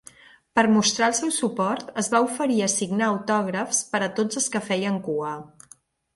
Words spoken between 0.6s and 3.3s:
mostrar el seu suport, es va oferir a signar